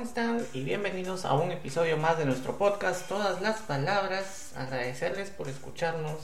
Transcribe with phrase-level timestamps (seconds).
[0.00, 0.46] ¿cómo están?
[0.54, 4.54] Y bienvenidos a un episodio más de nuestro podcast, Todas las Palabras.
[4.56, 6.16] Agradecerles por escucharnos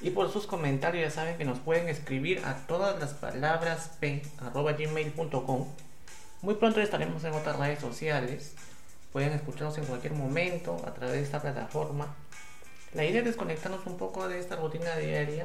[0.00, 1.02] y por sus comentarios.
[1.02, 5.66] Ya saben que nos pueden escribir a todas las palabras p.gmail.com.
[6.42, 8.54] Muy pronto estaremos en otras redes sociales.
[9.12, 12.14] Pueden escucharnos en cualquier momento a través de esta plataforma.
[12.94, 15.44] La idea es desconectarnos un poco de esta rutina diaria.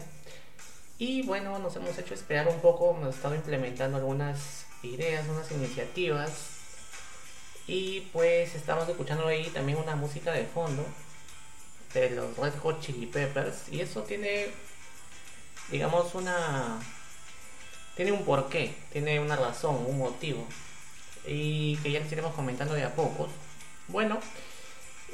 [0.99, 6.52] Y bueno, nos hemos hecho esperar un poco, hemos estado implementando algunas ideas, unas iniciativas
[7.67, 10.85] y pues estamos escuchando ahí también una música de fondo
[11.94, 13.70] de los Red Hot Chili Peppers.
[13.72, 14.48] Y eso tiene,
[15.72, 16.80] digamos, una.
[17.95, 20.45] Tiene un porqué, tiene una razón, un motivo.
[21.25, 23.30] Y que ya les iremos comentando de a poco.
[23.88, 24.20] Bueno,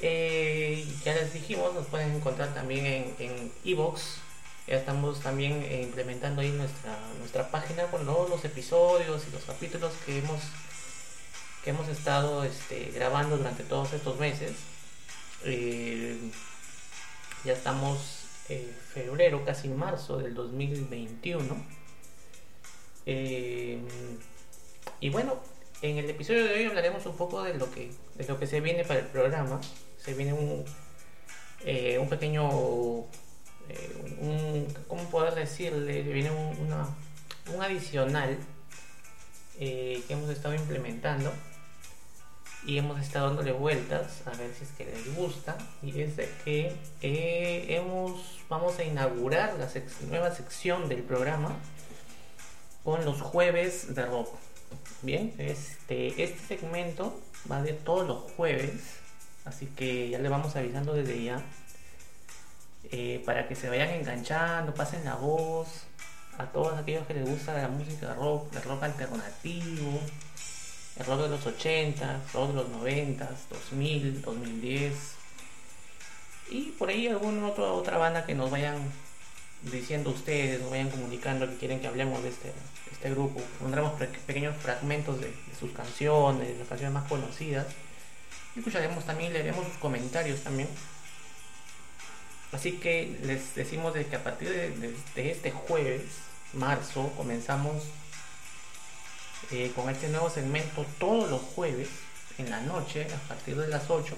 [0.02, 4.22] eh, ya les dijimos, nos pueden encontrar también en Evox.
[4.67, 9.44] ya estamos también eh, implementando ahí nuestra, nuestra página con todos los episodios y los
[9.44, 10.39] capítulos que hemos
[11.70, 14.53] hemos estado este, grabando durante todos estos meses.
[15.45, 16.17] Eh,
[17.45, 21.56] ya estamos en febrero, casi marzo del 2021.
[23.06, 23.80] Eh,
[25.00, 25.38] y bueno,
[25.81, 28.62] en el episodio de hoy hablaremos un poco de lo que, de lo que se
[28.62, 29.62] viene para el programa.
[29.97, 30.66] Se viene un,
[31.66, 33.08] eh, un pequeño, un,
[34.88, 36.02] ¿cómo poder decirle?
[36.02, 36.58] Viene un,
[37.53, 38.38] un adicional
[39.59, 41.34] que hemos estado implementando
[42.65, 46.29] y hemos estado dándole vueltas a ver si es que les gusta y es de
[46.43, 49.67] que eh, hemos vamos a inaugurar la
[50.09, 51.55] nueva sección del programa
[52.83, 54.29] con los jueves de rock.
[55.01, 57.17] Bien este este segmento
[57.49, 58.97] va de todos los jueves
[59.45, 61.41] así que ya le vamos avisando desde ya
[62.91, 65.85] eh, para que se vayan enganchando pasen la voz
[66.38, 70.00] a todos aquellos que les gusta la música rock el rock alternativo
[70.99, 74.93] el de los 80, rock de los 90, 2000, 2010
[76.49, 78.77] y por ahí alguna otra, otra banda que nos vayan
[79.71, 82.53] diciendo ustedes, nos vayan comunicando que quieren que hablemos de este,
[82.91, 83.39] este grupo.
[83.59, 83.93] Pondremos
[84.25, 87.67] pequeños fragmentos de, sus canciones, las canciones más conocidas.
[88.55, 90.69] Y escucharemos también, leeremos sus comentarios también.
[92.51, 96.01] Así que les decimos de que a partir de este jueves,
[96.53, 97.83] marzo, comenzamos
[99.51, 101.89] eh, con este nuevo segmento todos los jueves
[102.37, 104.15] en la noche a partir de las 8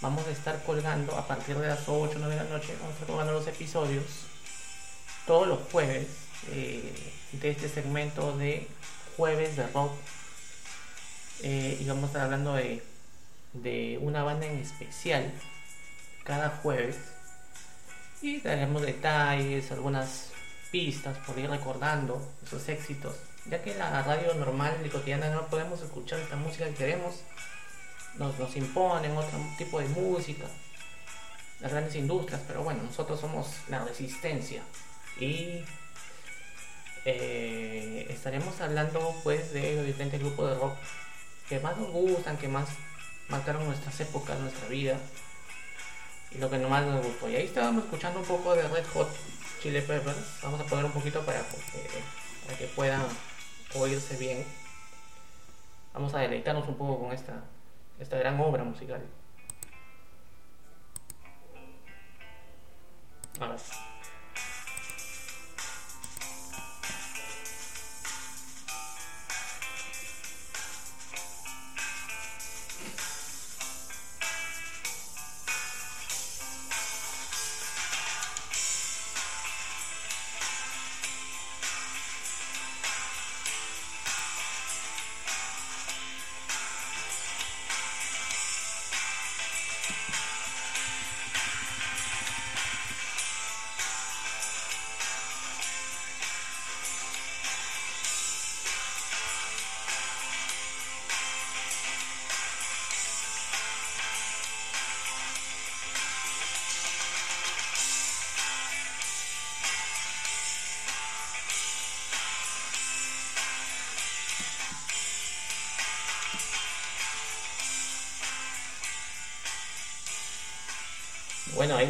[0.00, 2.92] vamos a estar colgando a partir de las 8 9 de la noche vamos a
[2.94, 4.04] estar colgando los episodios
[5.26, 6.08] todos los jueves
[6.48, 8.66] eh, de este segmento de
[9.16, 9.92] jueves de rock.
[11.42, 12.82] Eh, y vamos a estar hablando de,
[13.52, 15.32] de una banda en especial
[16.24, 16.96] cada jueves.
[18.22, 20.30] Y daremos detalles algunas
[20.70, 23.14] pistas por ir recordando esos éxitos
[23.46, 27.16] ya que la radio normal y cotidiana no podemos escuchar esta música que queremos,
[28.16, 30.46] nos, nos imponen otro tipo de música,
[31.60, 34.62] las grandes industrias, pero bueno, nosotros somos la resistencia
[35.18, 35.64] y
[37.04, 40.76] eh, estaremos hablando pues de los diferentes grupos de rock
[41.48, 42.68] que más nos gustan, que más
[43.28, 44.98] marcaron nuestras épocas, nuestra vida
[46.30, 47.28] y lo que más nos gustó.
[47.28, 49.08] Y ahí estábamos escuchando un poco de Red Hot
[49.62, 51.42] Chili Peppers, vamos a poner un poquito para,
[52.46, 53.02] para que puedan
[53.74, 54.44] oírse bien,
[55.92, 57.44] vamos a deleitarnos un poco con esta,
[57.98, 59.00] esta gran obra musical.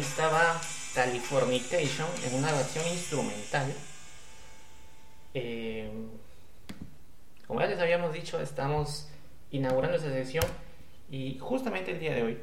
[0.01, 0.59] Estaba
[0.95, 3.71] Californication en una versión instrumental.
[5.33, 5.89] Eh,
[7.47, 9.09] como ya les habíamos dicho, estamos
[9.51, 10.43] inaugurando esa sesión
[11.09, 12.37] y justamente el día de hoy,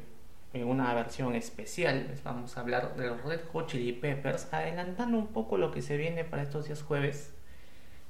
[0.53, 5.17] en una versión especial, les vamos a hablar de los Red Hot Chili Peppers, adelantando
[5.17, 7.33] un poco lo que se viene para estos días jueves,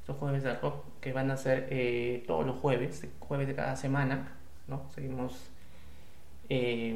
[0.02, 3.76] estos jueves de rock que van a ser eh, todos los jueves, jueves de cada
[3.76, 4.38] semana,
[4.68, 4.84] ¿no?
[4.94, 5.34] Seguimos,
[6.50, 6.96] eh,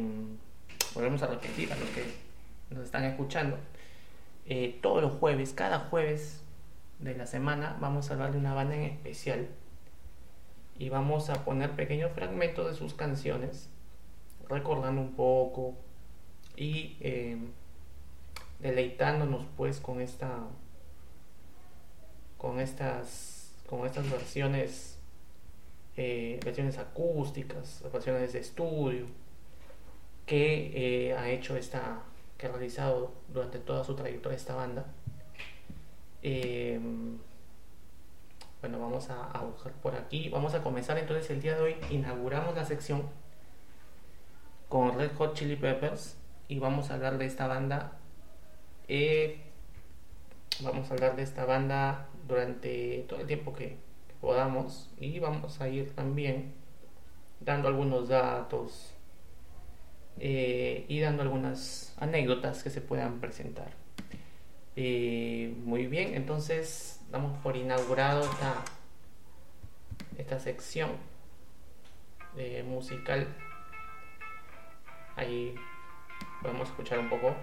[0.94, 2.33] volvemos a repetir a los que
[2.70, 3.58] nos están escuchando.
[4.46, 6.44] Eh, todos los jueves, cada jueves
[7.00, 9.48] de la semana, vamos a hablar de una banda en especial
[10.78, 13.70] y vamos a poner pequeños fragmentos de sus canciones,
[14.50, 15.76] recordando un poco
[16.56, 17.38] y eh,
[18.60, 20.40] deleitándonos pues con esta
[22.38, 25.00] con estas con estas versiones
[25.98, 29.06] eh, versiones acústicas versiones de estudio
[30.26, 32.04] que eh, ha hecho esta
[32.44, 34.86] que ha realizado durante toda su trayectoria esta banda
[38.62, 40.30] bueno, vamos a, buscar por aquí.
[40.30, 41.76] Vamos a comenzar entonces el día de hoy.
[41.90, 43.04] Inauguramos la sección
[44.70, 46.16] con Red Hot Chili Peppers
[46.48, 47.92] y vamos a hablar de esta banda.
[48.88, 49.42] Eh,
[50.62, 53.76] vamos a hablar de esta banda durante todo el tiempo que,
[54.22, 56.54] podamos y vamos a ir también
[57.42, 58.93] dando algunos datos
[60.20, 63.72] eh, y dando algunas anécdotas que se puedan presentar.
[64.76, 68.56] Eh, muy bien, entonces damos por inaugurado esta,
[70.18, 70.92] esta sección
[72.36, 73.28] de musical.
[75.16, 75.56] Ahí
[76.42, 77.36] podemos escuchar un poco.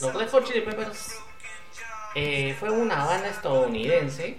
[0.00, 1.16] Los Red Hot Chili Peppers
[2.14, 4.38] eh, fue una banda estadounidense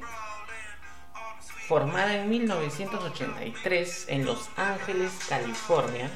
[1.67, 6.09] formada en 1983 en Los Ángeles, California,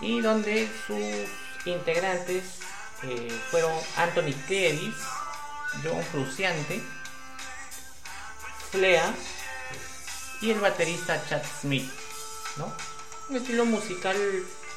[0.00, 2.60] y donde sus integrantes
[3.02, 4.94] eh, fueron Anthony Kiedis,
[5.82, 6.82] John Frusciante,
[8.70, 9.14] Flea
[10.40, 11.90] y el baterista Chad Smith,
[12.56, 12.72] ¿no?
[13.28, 14.16] Un estilo musical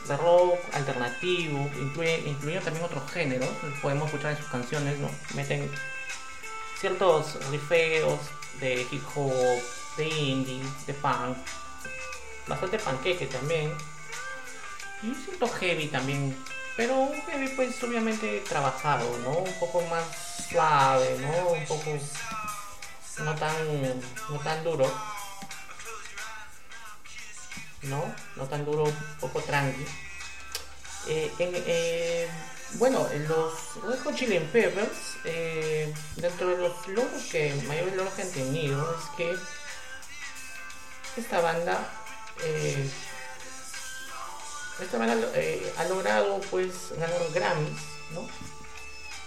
[0.07, 3.49] de rock alternativo, incluye, también otros géneros,
[3.81, 5.09] podemos escuchar en sus canciones, ¿no?
[5.35, 5.69] Meten
[6.79, 8.19] ciertos rifeos
[8.59, 9.61] de hip hop,
[9.97, 11.37] de indie, de punk,
[12.47, 13.73] bastante panqueque también,
[15.03, 16.35] y cierto heavy también,
[16.75, 19.31] pero un heavy pues obviamente trabajado, ¿no?
[19.37, 20.03] Un poco más
[20.49, 21.49] suave, ¿no?
[21.49, 21.97] Un poco
[23.19, 23.53] no tan,
[24.29, 25.16] no tan duro
[27.89, 28.13] ¿no?
[28.35, 29.85] No tan duro, poco tranqui.
[31.07, 32.27] Eh, eh,
[32.73, 33.53] bueno, los
[33.83, 38.97] Red Hot Chili Peppers, eh, dentro de los logros que, mayores logros que han tenido,
[38.99, 39.35] es que
[41.21, 41.89] esta banda,
[44.81, 45.15] esta banda
[45.77, 47.79] ha logrado pues ganar Grammys,
[48.11, 48.27] ¿no?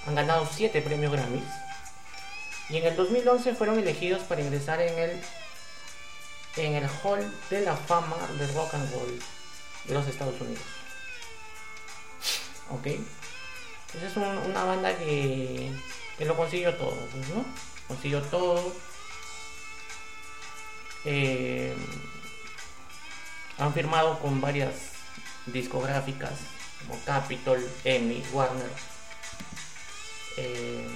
[0.07, 1.45] Han ganado 7 premios Grammys.
[2.69, 5.23] Y en el 2011 fueron elegidos para ingresar en el
[6.57, 9.19] en el Hall de la Fama de Rock and Roll
[9.85, 10.63] de los Estados Unidos.
[12.71, 12.87] ¿Ok?
[12.87, 15.73] Entonces es una banda que,
[16.17, 17.45] que lo consiguió todo, pues, ¿no?
[17.89, 18.73] Consiguió todo.
[21.05, 21.75] Eh,
[23.59, 24.75] han firmado con varias
[25.47, 26.33] discográficas
[26.87, 28.71] como Capitol, Emmy, Warner.
[30.37, 30.87] Eh,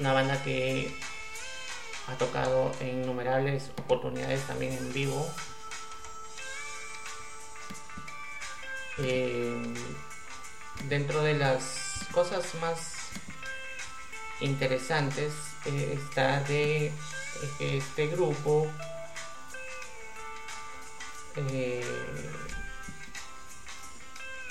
[0.00, 0.92] una banda que
[2.08, 5.26] ha tocado en innumerables oportunidades también en vivo.
[8.98, 9.74] Eh,
[10.88, 12.94] dentro de las cosas más
[14.40, 15.32] interesantes
[15.66, 16.92] eh, está de
[17.58, 18.70] que este grupo
[21.36, 21.84] eh,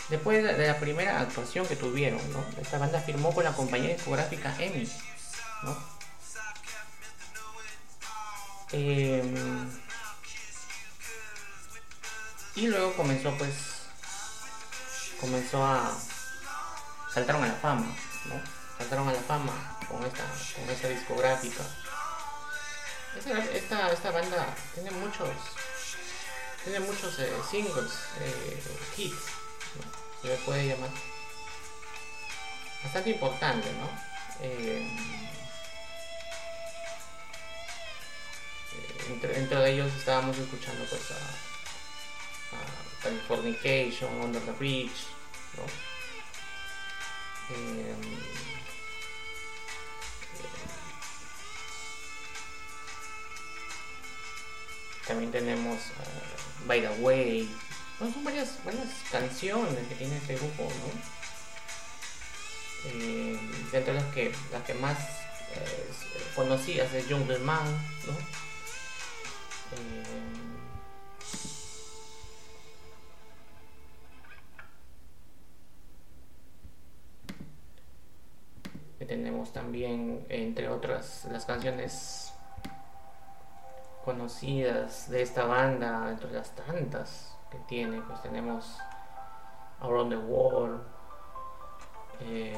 [0.09, 2.19] después de la primera actuación que tuvieron.
[2.59, 4.89] Esta banda firmó con la compañía discográfica EMI,
[5.63, 5.92] ¿no?
[8.73, 9.69] Em,
[12.55, 13.53] y luego comenzó pues
[15.21, 15.95] comenzó a
[17.13, 17.85] saltaron a la fama,
[18.25, 18.41] ¿no?
[18.79, 20.23] Saltaron a la fama con esta
[20.55, 21.63] con esta discográfica.
[23.15, 25.29] Esta, esta, banda tiene muchos
[26.63, 28.63] tiene muchos eh, singles, eh,
[28.97, 29.15] hits,
[30.19, 30.89] se le puede llamar.
[32.83, 33.87] Bastante importante, ¿no?
[34.41, 35.32] Eh,
[39.09, 41.15] entre, entre, ellos estábamos escuchando pues a,
[42.55, 45.07] a Californication, Under the Bridge,
[45.57, 45.93] ¿no?
[55.05, 55.77] también tenemos
[56.65, 57.49] By the Way.
[57.99, 61.23] son varias, varias canciones que tiene este grupo, ¿no?
[62.85, 63.39] Eh,
[63.71, 64.97] dentro de las que, las que más
[65.55, 65.91] eh,
[66.35, 67.65] conocidas es Jungle Man,
[68.07, 68.52] ¿no?
[69.71, 70.23] Eh,
[79.05, 82.33] tenemos también, entre otras, las canciones
[84.03, 88.77] conocidas de esta banda, entre las tantas que tiene, pues tenemos
[89.81, 90.81] Around the World,
[92.21, 92.57] eh,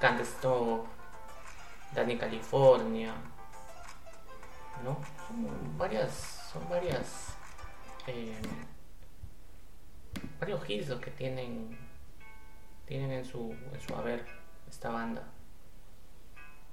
[0.00, 0.86] Can't Stop,
[1.94, 3.14] Danny California,
[4.82, 4.98] ¿no?
[5.28, 7.34] Son varias, son varias,
[8.06, 8.40] eh,
[10.40, 11.78] varios hits que tienen,
[12.86, 14.26] tienen en su, en su haber
[14.68, 15.24] esta banda.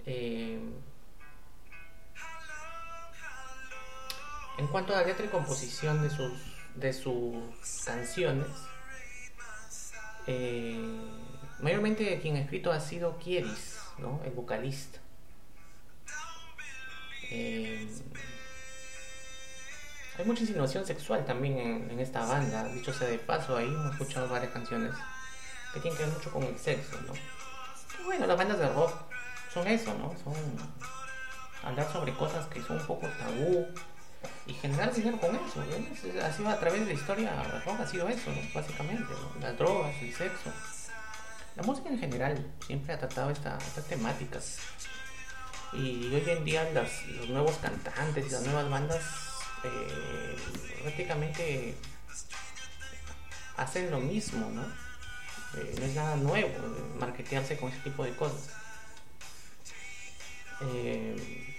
[0.05, 0.59] Eh,
[4.59, 6.33] En cuanto a la letra y composición de sus,
[6.75, 7.33] de sus
[7.85, 8.45] canciones,
[10.27, 10.77] eh,
[11.61, 14.19] mayormente quien ha escrito ha sido Kieris, ¿no?
[14.25, 14.99] el vocalista.
[17.31, 17.87] Eh,
[20.17, 21.57] hay mucha insinuación sexual también
[21.89, 24.93] en, esta banda, dicho sea de paso, ahí hemos escuchado varias canciones
[25.73, 27.13] que tienen que ver mucho con el sexo, ¿no?
[28.05, 28.93] bueno, las bandas de rock
[29.53, 30.13] son eso, ¿no?
[30.23, 30.33] Son
[31.63, 33.67] hablar sobre cosas que son un poco tabú,
[34.45, 35.63] y generar dinero con eso.
[35.63, 36.25] ¿no?
[36.25, 40.51] Ha sido a través de la historia, ha sido eso, básicamente, las drogas, el sexo.
[41.55, 44.59] La música en general siempre ha tratado estas temáticas.
[45.73, 49.03] Y hoy en día los nuevos cantantes y las nuevas bandas
[49.63, 50.35] eh,
[50.81, 51.75] prácticamente
[53.57, 54.63] hacen lo mismo, ¿no?
[55.59, 56.49] Eh, no es nada nuevo
[56.99, 58.49] marketearse con ese tipo de cosas.
[60.61, 61.55] Eh,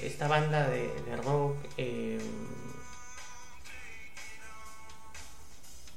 [0.00, 2.18] esta banda de, rock eh,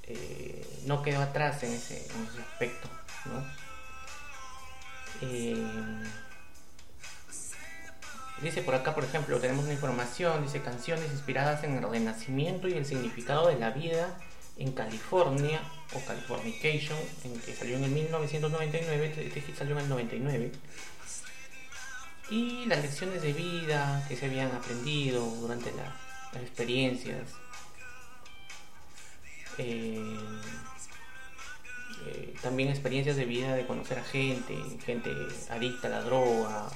[0.04, 2.08] eh, no quedó atrás en ese,
[2.52, 2.90] aspecto,
[5.22, 5.56] eh,
[8.42, 12.74] dice por acá, por ejemplo, tenemos una información, dice canciones inspiradas en el renacimiento y
[12.74, 14.18] el significado de la vida
[14.58, 15.62] en California
[15.94, 20.52] o Californication, en que salió en el 1999, este hit salió en el 99
[22.30, 27.30] y las lecciones de vida que se habían aprendido durante las experiencias.
[29.58, 30.18] Eh,
[32.08, 35.12] eh, también experiencias de vida de conocer a gente, gente
[35.50, 36.68] adicta a la droga.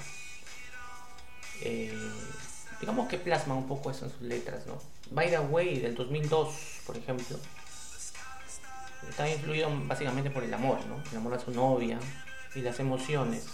[1.62, 1.94] Eh,
[2.80, 4.82] digamos que plasma un poco eso en sus letras, ¿no?
[5.12, 7.38] By the Way del 2002, por ejemplo,
[9.08, 11.04] está influido básicamente por el amor, ¿no?
[11.12, 12.00] El amor a su novia
[12.56, 13.46] y las emociones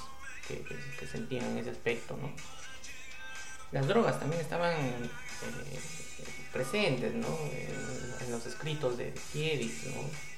[0.47, 2.31] que, sentían en ese aspecto, ¿no?
[3.71, 5.79] Las drogas también estaban eh,
[6.53, 7.27] presentes, ¿no?
[7.51, 10.34] En, los escritos de Kieris, ¿no?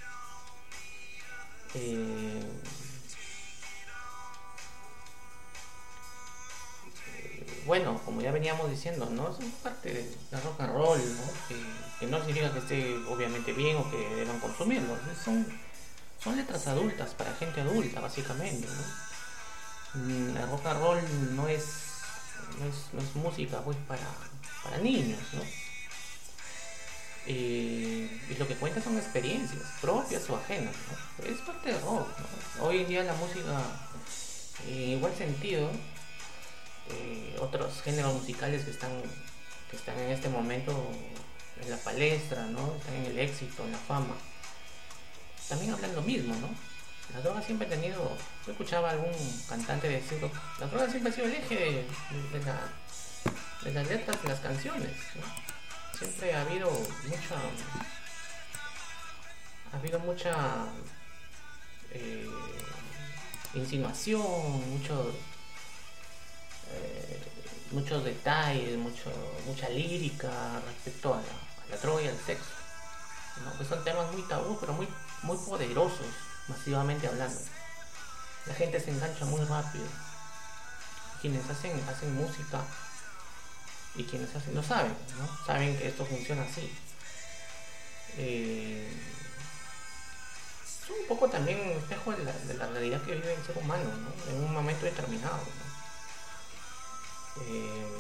[1.80, 2.42] Eh,
[7.66, 9.36] bueno, como ya veníamos diciendo, ¿no?
[9.36, 11.24] Son parte de la rock and roll, ¿no?
[12.00, 14.98] Que, no significa que esté obviamente bien o que deban consumirlo.
[15.24, 15.46] Son,
[16.24, 20.02] son letras adultas para gente adulta, básicamente, ¿no?
[20.02, 21.64] Mm, el rock and roll no es,
[22.94, 24.08] no es, música pues para,
[24.64, 25.42] para niños, ¿no?
[27.30, 31.26] Eh, y lo que cuenta son experiencias propias o ajenas, ¿no?
[31.26, 32.66] es parte del rock, ¿no?
[32.66, 33.64] Hoy en día la música,
[34.66, 35.70] en igual sentido,
[36.90, 38.92] eh, otros géneros musicales que están,
[39.70, 40.90] que están en este momento
[41.62, 42.76] en la palestra, ¿no?
[42.76, 44.16] Están en el éxito, en la fama,
[45.50, 46.48] también hablan lo mismo, ¿no?
[47.14, 49.12] La droga siempre ha tenido, yo escuchaba a algún
[49.50, 51.86] cantante decirlo, la droga siempre ha sido el eje de,
[53.64, 54.92] de las letras de las canciones.
[55.98, 56.70] Siempre ha habido
[57.08, 57.36] mucha
[59.72, 60.66] ha habido mucha
[61.92, 62.30] eh,
[63.54, 64.22] insinuación,
[64.70, 65.12] mucho,
[66.72, 67.20] eh,
[67.72, 69.12] muchos detalles, mucho,
[69.46, 72.52] mucha lírica respecto a la, a droga y al sexo.
[73.58, 74.88] Que son temas muy tabú, pero muy,
[75.24, 76.08] muy poderosos,
[76.48, 77.40] masivamente hablando.
[78.46, 79.86] La gente se engancha muy rápido.
[81.22, 82.62] Quienes hacen, hacen música
[83.98, 85.46] y quienes hacen lo saben, ¿no?
[85.46, 86.72] Saben que esto funciona así.
[88.18, 88.88] Eh,
[90.64, 94.32] es un poco también un espejo de la, realidad que vive el ser humano, ¿no?
[94.32, 95.42] En un momento determinado,
[97.42, 97.98] eh,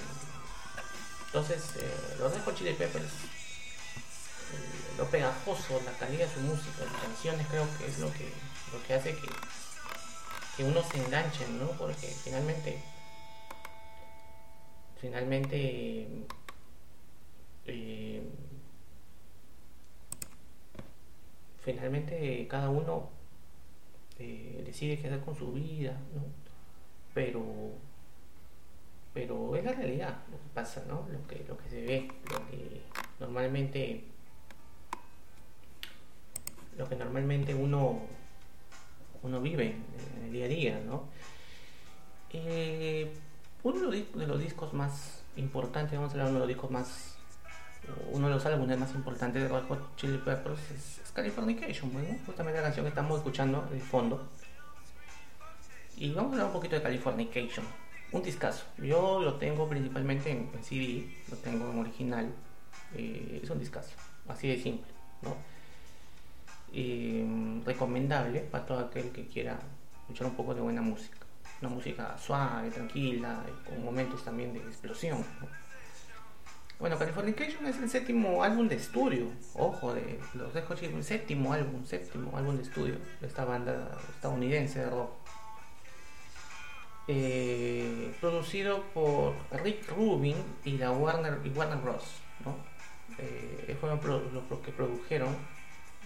[1.28, 3.12] entonces, eh, los de Chili Peppers,
[4.98, 8.32] lo pegajoso, la calidad de su música, las canciones creo que es lo que,
[8.72, 9.30] lo que hace que,
[10.56, 11.72] que uno se enganche, ¿no?
[11.72, 12.82] Porque finalmente
[15.00, 16.08] finalmente
[17.66, 18.22] eh,
[21.60, 23.10] finalmente cada uno
[24.20, 26.24] eh, decide qué hacer con su vida, ¿no?
[27.14, 27.44] Pero
[29.14, 31.08] pero es la realidad lo que pasa, ¿no?
[31.12, 32.82] Lo que, lo que se ve, lo que
[33.20, 34.04] normalmente
[36.78, 38.02] lo que normalmente uno
[39.24, 39.76] uno vive
[40.18, 41.06] en el día a día, ¿no?
[42.32, 43.12] Eh,
[43.68, 47.18] uno de los discos más importantes, vamos a hablar de uno de los discos más,
[48.12, 52.60] uno de los álbumes más importantes de Red Hot Chili Peppers es, Californication, bueno, justamente
[52.60, 54.30] la canción que estamos escuchando de fondo.
[55.98, 57.66] Y vamos a hablar un poquito de Californication,
[58.12, 58.66] un discazo.
[58.78, 62.32] Yo lo tengo principalmente en, CD, lo tengo en original,
[62.96, 63.96] eh, es un discazo,
[64.28, 64.92] así de simple,
[65.24, 65.36] ¿no?
[67.66, 69.58] recomendable para todo aquel que quiera
[70.02, 71.27] escuchar un poco de buena música
[71.62, 75.26] una música suave, tranquila, con momentos también de explosión.
[76.80, 81.52] Bueno, Californication es el séptimo álbum de estudio, ojo, de los Red Hot el séptimo
[81.52, 85.10] álbum, séptimo álbum de estudio de esta banda estadounidense de rock.
[87.08, 92.04] Eh, producido por Rick Rubin y la Warner y Warner Bros.
[92.46, 92.56] ¿no?
[93.18, 94.00] Eh, fueron
[94.34, 95.36] los que produjeron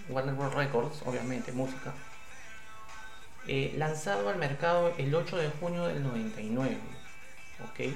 [0.08, 0.54] Warner Bros.
[0.54, 1.94] Records, obviamente, música
[3.48, 6.78] eh, lanzado al mercado el 8 de junio del 99.
[7.70, 7.94] ¿Ok?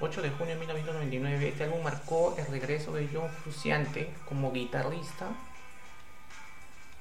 [0.00, 1.48] 8 de junio de 1999.
[1.48, 5.28] Este álbum marcó el regreso de John Fruciante como guitarrista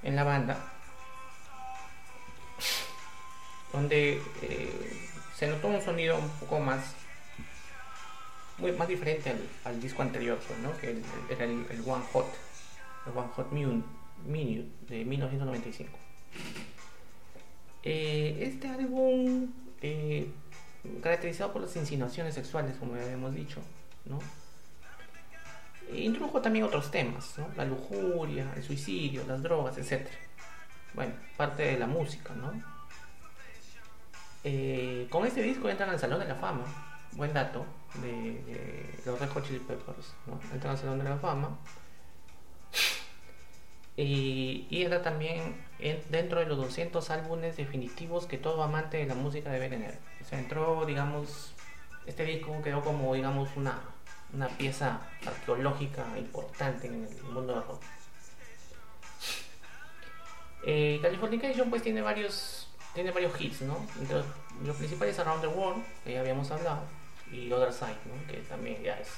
[0.03, 0.57] en la banda.
[3.71, 6.95] Donde eh, se notó un sonido un poco más
[8.57, 10.75] muy más diferente al, disco anterior, pues, ¿no?
[10.77, 12.25] que era el, One Hot,
[13.05, 15.97] el One Hot Minute de 1995.
[17.89, 19.49] Eh, este álbum,
[19.81, 20.29] eh,
[21.01, 23.61] caracterizado por las insinuaciones sexuales, como habíamos dicho,
[24.03, 24.19] ¿no?
[25.95, 30.05] introdujo también otros temas, la lujuria, el suicidio, las drogas, etc.
[30.95, 32.51] Bueno, parte de la música, ¿no?
[34.43, 36.65] Eh, con este disco entran al Salón de la Fama,
[37.13, 37.65] buen dato,
[38.01, 40.37] de, los Red Hot Chili Peppers, ¿no?
[40.53, 41.57] Entran al Salón de la Fama.
[43.97, 45.55] Y, y era también
[46.09, 49.97] dentro de los 200 álbumes definitivos que todo amante de la música debe tener.
[50.21, 51.53] O sea, entró, digamos,
[52.05, 53.81] este disco quedó como, digamos, una,
[54.33, 57.81] una pieza arqueológica importante en el mundo del rock.
[60.65, 63.77] Eh, Californication pues tiene varios tiene varios hits, ¿no?
[63.99, 64.17] Entre
[64.65, 66.81] los, principales Around the World, que ya habíamos hablado,
[67.31, 68.27] y Other Side, ¿no?
[68.27, 69.09] Que también ya es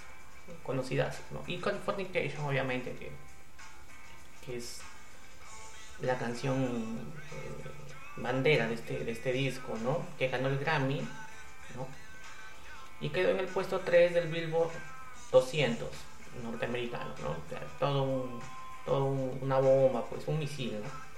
[0.64, 1.42] conocida, ¿no?
[1.48, 3.10] Y Californication obviamente que
[4.48, 4.82] es
[6.02, 6.64] la canción
[7.32, 7.70] eh,
[8.18, 10.06] bandera de este, de este disco, ¿no?
[10.18, 11.02] Que ganó el Grammy,
[11.76, 11.88] ¿no?
[13.02, 14.72] Y quedó en el puesto 3 del Billboard
[15.32, 15.88] 200
[16.44, 17.36] norteamericano, ¿no?
[17.80, 18.28] todo,
[18.86, 21.10] todo una bomba, pues un misil, ¿no?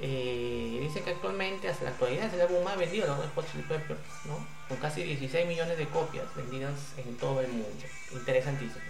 [0.00, 4.46] Eh, dice que actualmente, hasta la actualidad, es el álbum más vendido ¿no?
[4.68, 7.84] Con casi 16 millones de copias vendidas en todo el mundo.
[8.12, 8.84] Interesantísimo.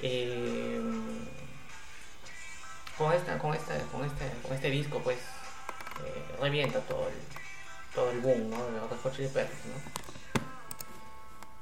[0.00, 0.80] Eh,
[2.96, 7.14] con esta, con esta, con este, con este disco pues eh, revienta todo el,
[7.94, 8.64] todo el boom ¿no?
[8.64, 10.42] de los Hot Chili Peppers, ¿no?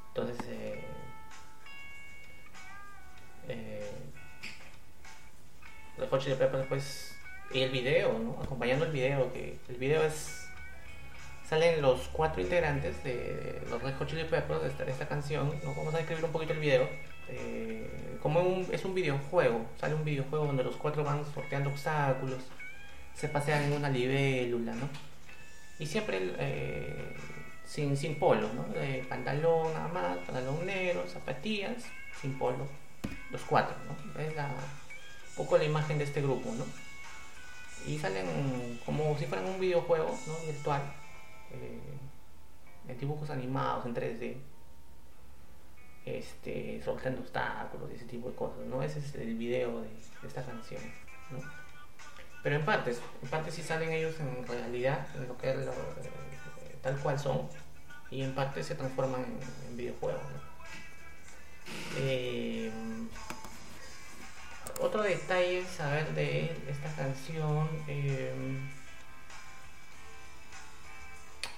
[0.08, 0.84] Entonces eh,
[3.48, 3.90] eh,
[5.98, 7.16] los Hot Chili Peppers pues
[7.52, 8.40] y el video, ¿no?
[8.42, 10.40] Acompañando el video, que el video es
[11.48, 15.74] salen los cuatro integrantes de los Red Hot Chili Peppers de esta, canción, ¿no?
[15.74, 16.88] Vamos a describir un poquito el video.
[17.30, 18.40] Eh, como
[18.70, 22.42] es un videojuego, sale un videojuego donde los cuatro van sorteando obstáculos,
[23.14, 24.88] se pasean en una libélula, ¿no?
[25.78, 27.16] Y siempre, eh,
[27.64, 28.64] sin, sin polo, ¿no?
[28.64, 31.84] De pantalón nada más, pantalón negro, zapatillas,
[32.20, 32.68] sin polo.
[33.30, 34.20] Los cuatro, ¿no?
[34.20, 36.64] Es la, un poco la imagen de este grupo, ¿no?
[37.86, 40.46] Y salen como si fueran un videojuego, ¿no?
[40.46, 40.82] Virtual.
[41.52, 41.80] Eh,
[42.88, 44.36] en dibujos animados, en 3D.
[46.04, 48.82] Este, soltando obstáculos y ese tipo de cosas, ¿no?
[48.82, 49.88] Ese es el video de,
[50.26, 50.80] esta canción.
[52.42, 55.72] Pero en partes, en partes sí salen ellos en realidad, en lo que es lo,
[55.72, 57.48] eh, tal cual son,
[58.10, 60.22] y en parte se transforman en, en videojuegos.
[60.22, 60.50] ¿no?
[61.98, 62.70] Eh,
[64.80, 68.32] otro detalle saber de esta canción, eh,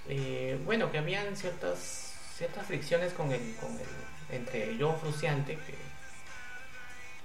[0.09, 3.87] eh, bueno, que habían ciertas ciertas fricciones con el, con el
[4.29, 5.57] entre John Fruciante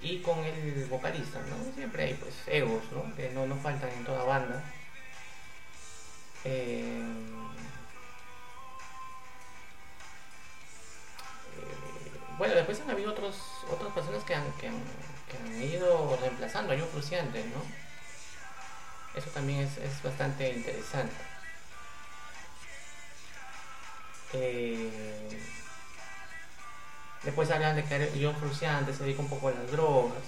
[0.00, 1.74] y con el vocalista, ¿no?
[1.74, 3.14] Siempre hay pues egos, ¿no?
[3.16, 4.62] Que no, no faltan en toda banda.
[6.44, 7.02] Eh,
[12.36, 13.36] bueno, después han habido otros,
[13.70, 14.80] otras personas que han, que han,
[15.28, 17.62] que han ido reemplazando a John Fruciante, ¿no?
[19.18, 21.14] Eso también es, es bastante interesante.
[24.34, 25.38] Eh,
[27.24, 30.22] después hablan de que John Fruciante se dedica un poco a las drogas.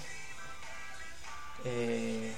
[1.65, 2.33] Eh,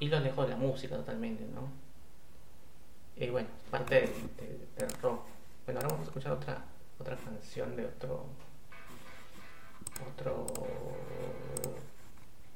[0.00, 1.68] y lo lejos de la música totalmente, ¿no?
[3.16, 5.20] Y bueno, parte del, del, rock.
[5.66, 6.64] Bueno, ahora vamos a escuchar otra
[6.98, 8.26] otra canción de otro
[10.12, 10.46] otro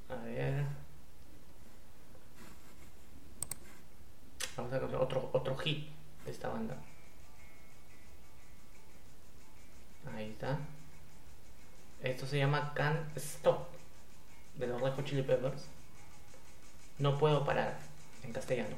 [0.08, 0.64] a ver
[4.56, 5.97] vamos a ver otro otro hit
[6.30, 6.76] esta banda.
[10.14, 10.58] Ahí está.
[12.02, 13.68] Esto se llama Can't Stop
[14.54, 15.64] de los Red Hot Chili Peppers.
[16.98, 17.78] No puedo parar
[18.22, 18.76] en castellano.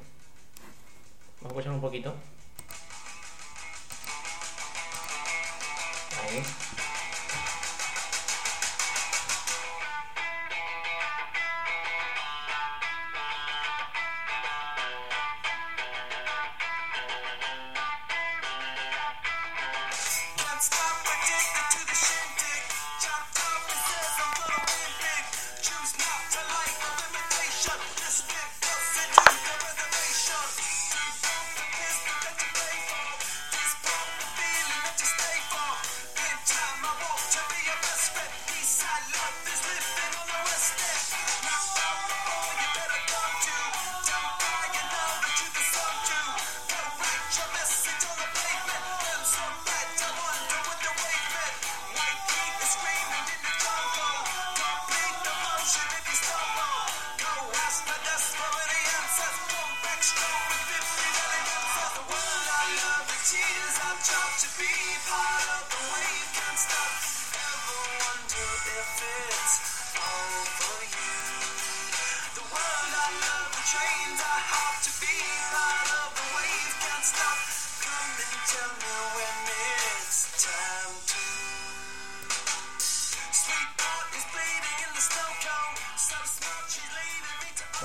[1.41, 2.15] Vamos a escuchar un poquito.
[6.23, 6.80] Ahí.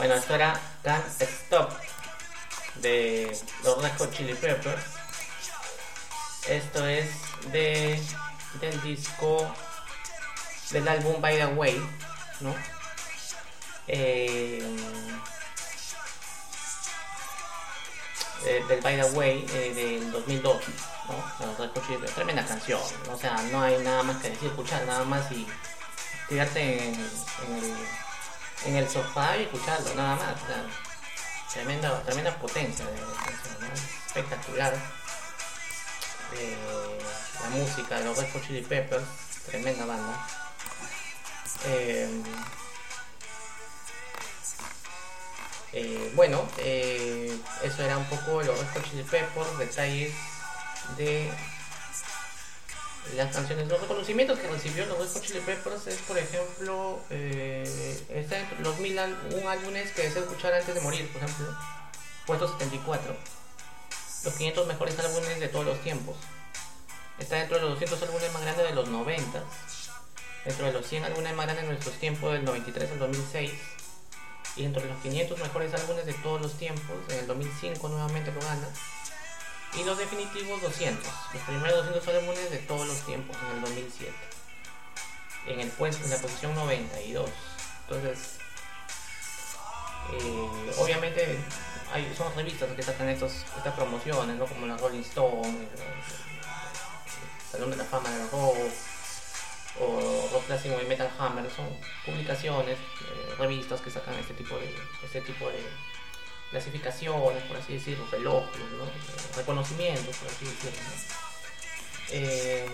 [0.06, 1.72] Era Can't Stop
[2.76, 4.82] de los Red Hot Chili Peppers.
[6.48, 7.10] Esto es
[7.50, 8.00] de
[8.60, 9.52] del disco
[10.70, 11.82] del álbum By the Way,
[12.40, 12.54] ¿no?
[13.88, 14.62] Eh,
[18.68, 20.56] del By the Way eh, del 2002,
[21.08, 21.46] ¿no?
[21.46, 22.14] Los Red Hot Chili Peppers.
[22.14, 25.46] Tremenda canción, o sea, no hay nada más que decir, escuchar nada más y
[26.28, 28.05] tirarte en el
[28.66, 30.34] en el sofá y escucharlo, nada más.
[31.52, 32.96] tremenda, tremenda potencia de
[34.06, 34.74] espectacular.
[36.34, 36.98] Eh,
[37.42, 39.04] la música de los Red Hot Chili Peppers,
[39.46, 40.26] tremenda banda.
[41.66, 42.22] Eh,
[45.72, 50.12] eh, bueno, eso era un poco los Red Hot Chili Peppers, detalles
[50.96, 51.30] de
[53.14, 58.04] las canciones, los reconocimientos que recibió los Red Hot Chili Peppers es, por ejemplo, eh,
[58.60, 61.46] los mil un álbumes que deseo escuchar antes de morir, por ejemplo,
[62.26, 63.16] puesto 74,
[64.24, 66.16] los 500 mejores álbumes de todos los tiempos,
[67.18, 69.44] está dentro de los 200 álbumes más grandes de los 90,
[70.44, 73.52] dentro de los 100 álbumes más grandes de nuestros tiempos del 93 al 2006,
[74.56, 78.32] y dentro de los 500 mejores álbumes de todos los tiempos, en el 2005 nuevamente
[78.32, 78.68] lo gana,
[79.76, 84.12] y los definitivos 200, los primeros 200 álbumes de todos los tiempos en el 2007.
[85.48, 87.30] En el puesto, en la posición 92.
[87.88, 88.38] Entonces,
[90.12, 91.38] Eh, obviamente
[91.92, 94.46] hay, son revistas que sacan estos, estas promociones, ¿no?
[94.46, 95.68] como la Rolling Stone, el,
[97.50, 98.56] Salón de la Fama del Rock,
[99.80, 101.66] o Rock Classic o Metal Hammer, son
[102.04, 105.58] publicaciones, eh, revistas que sacan este tipo de, este tipo de
[106.50, 108.84] clasificaciones, por así decirlo, relojes, ¿no?
[109.36, 110.80] Reconocimientos, por así decirlo.
[112.10, 112.68] Eh,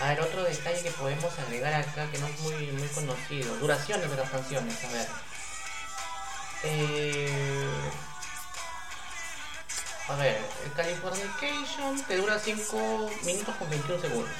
[0.00, 3.54] a ver, otro detalle que podemos agregar acá que no es muy, muy conocido.
[3.56, 5.08] Duraciones de las canciones, a ver.
[6.64, 7.90] Eh,
[10.08, 14.34] a ver, el Californication te dura 5 minutos con 21 segundos.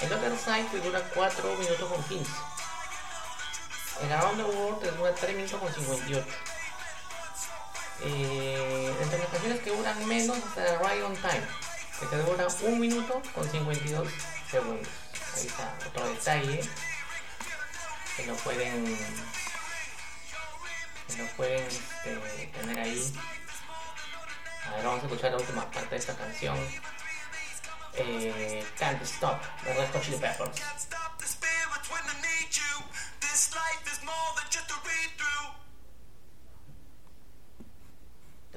[0.00, 2.30] El Other Side te dura 4 minutos con 15.
[4.02, 6.26] El Around the World te dura 3 minutos con 58.
[8.02, 11.46] Eh, entre las canciones que duran menos está Ride on Time,
[11.98, 14.08] que te dura 1 minuto con 52
[14.50, 14.88] segundos.
[15.34, 16.60] Ahí está otro detalle
[18.16, 18.98] que lo pueden
[21.08, 23.14] que lo pueden este, tener ahí.
[24.66, 26.58] A ver, vamos a escuchar la última parte de esta canción.
[27.98, 30.60] Eh, Can't Stop, de Red Hot Chili Peppers.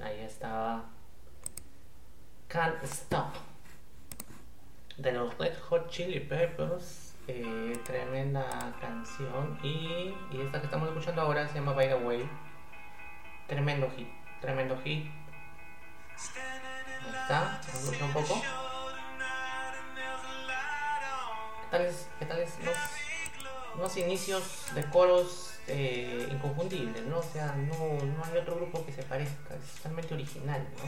[0.04, 0.84] Ahí estaba.
[2.48, 3.34] Can't Stop.
[4.98, 7.14] De los Red Hot Chili Peppers.
[7.28, 9.60] eh, tremenda canción.
[9.62, 12.30] Y, y esta que estamos escuchando ahora se llama By the Way.
[13.48, 14.08] Tremendo hit.
[14.42, 15.06] Tremendo hit.
[17.06, 17.62] Ahí está.
[17.62, 18.42] Vamos a escuchar un poco.
[21.70, 22.76] ¿Qué tal es, qué tal es los,
[23.76, 27.20] unos inicios de coros eh, inconfundibles, ¿no?
[27.20, 30.84] O sea, no, no hay otro grupo que se parezca, es totalmente original, ¿no?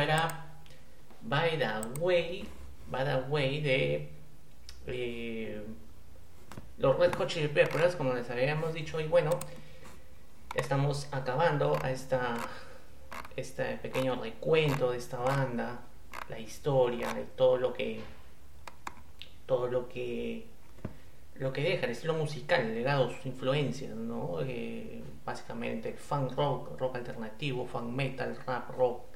[0.00, 0.46] Era
[1.22, 2.48] By the Way,
[2.90, 4.08] By the Way de
[4.86, 5.62] eh,
[6.78, 9.00] los Red Hot Chili Peppers, como les habíamos dicho.
[9.00, 9.30] Y bueno,
[10.54, 12.36] estamos acabando a esta
[13.36, 15.80] este pequeño recuento de esta banda,
[16.28, 18.00] la historia, de todo lo que
[19.46, 20.46] todo lo que
[21.36, 24.40] lo que deja, el estilo musical, el legado, sus influencias, ¿no?
[24.42, 29.09] Eh, básicamente funk rock, rock alternativo, funk metal, rap rock,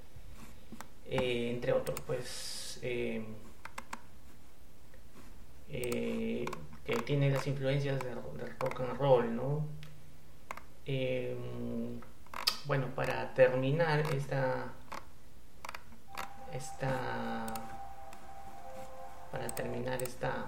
[1.16, 3.24] eh, entre otros, pues eh,
[5.68, 6.44] eh,
[6.84, 9.64] que tiene las influencias del, del rock and roll, ¿no?
[12.64, 14.72] Bueno, para terminar esta
[16.52, 17.46] esta
[19.30, 20.46] para terminar esta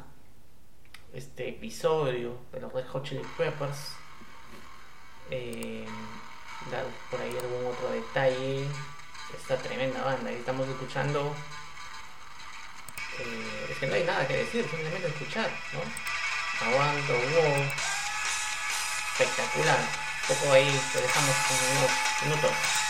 [1.12, 3.92] este episodio de los Red Hot Chili Peppers
[6.70, 8.95] dar por ahí algún otro detalle de
[9.34, 11.34] esta tremenda banda y estamos escuchando
[13.18, 16.66] eh, es que no hay nada que decir simplemente escuchar ¿no?
[16.66, 17.64] Aguanto, wow
[19.18, 21.90] espectacular un poco ahí te dejamos unos
[22.22, 22.85] minutos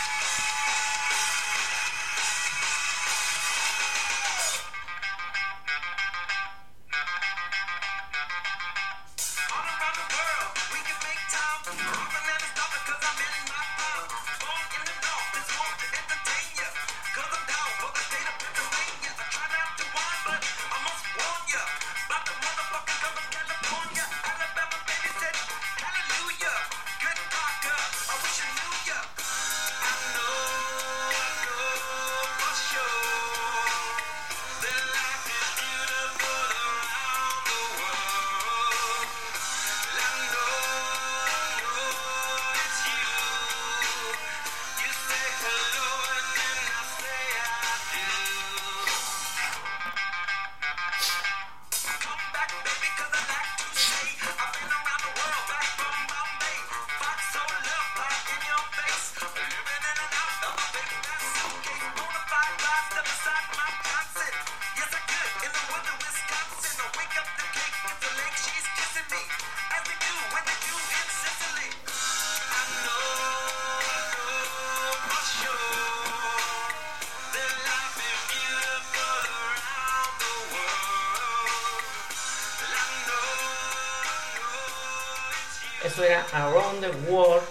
[86.03, 87.43] era Around the World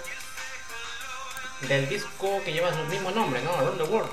[1.62, 3.52] del disco que lleva el mismo nombre, ¿no?
[3.52, 4.10] Around the World.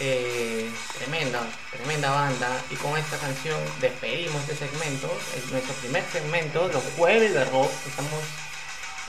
[0.00, 1.40] Eh, tremenda,
[1.70, 2.48] tremenda banda.
[2.70, 5.10] Y con esta canción despedimos este segmento.
[5.36, 7.70] Es nuestro primer segmento, los jueves de rock.
[7.86, 8.20] Estamos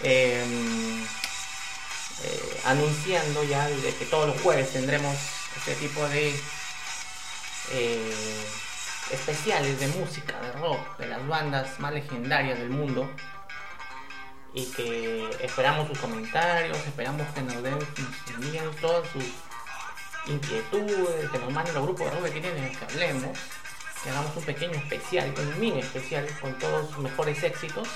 [0.03, 0.43] eh,
[2.23, 5.15] eh, anunciando ya de que todos los jueves tendremos
[5.58, 6.36] este tipo de
[7.71, 8.45] eh,
[9.12, 13.10] especiales de música, de rock, de las bandas más legendarias del mundo.
[14.56, 17.78] Y que esperamos sus comentarios, esperamos que nos den,
[18.34, 19.24] envíen todas sus
[20.26, 23.38] inquietudes, que nos manden los grupos de que tienen que hablemos,
[24.02, 27.88] que hagamos un pequeño especial, un mini especial con todos sus mejores éxitos.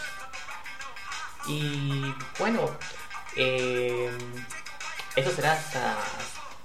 [1.48, 2.70] Y bueno,
[3.36, 4.12] eh,
[5.16, 5.98] eso será hasta,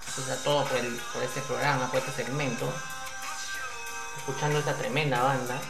[0.07, 0.81] eso todo por,
[1.13, 2.71] por este programa, por este segmento
[4.27, 5.61] escuchando esta tremenda banda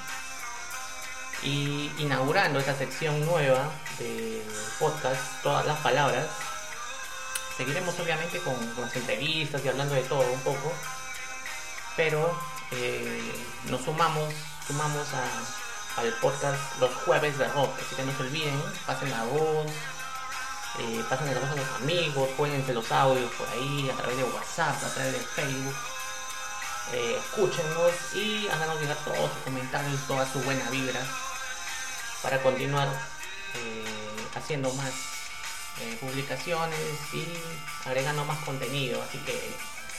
[1.42, 3.70] y inaugurando esta sección nueva
[4.78, 6.26] podcast, todas las palabras.
[7.56, 10.72] Seguiremos obviamente con, con las entrevistas y hablando de todo un poco,
[11.96, 12.36] pero
[12.72, 13.32] eh,
[13.66, 14.32] nos sumamos,
[14.66, 19.22] sumamos a- al podcast los jueves de rock, así que no se olviden, pasen la
[19.24, 19.66] voz,
[20.80, 24.24] eh, pasen la voz a los amigos, cuéntense los audios por ahí, a través de
[24.24, 25.74] WhatsApp, a través de Facebook
[26.92, 31.00] eh, escúchenos y háganos llegar todos sus comentarios, toda su buena vibra
[32.22, 32.88] para continuar
[33.54, 34.92] eh, haciendo más
[35.80, 36.78] eh, publicaciones
[37.12, 37.26] y
[37.88, 39.02] agregando más contenido.
[39.02, 39.38] Así que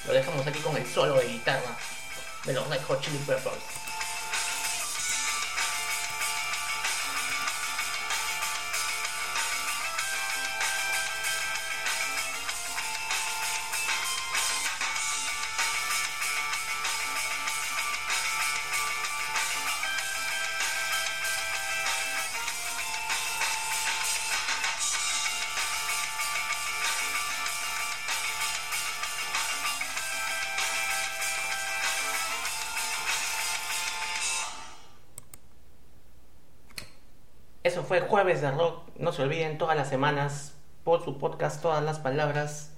[0.05, 1.77] lo dejamos aquí con el solo de guitarra
[2.45, 3.84] de los Red Hot Chili Peppers.
[38.01, 38.83] Jueves de Rock.
[38.97, 42.71] No se olviden todas las semanas por su podcast, todas las palabras.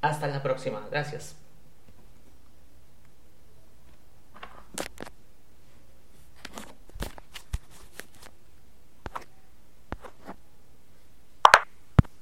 [0.00, 0.80] Hasta la próxima.
[0.90, 1.39] Gracias.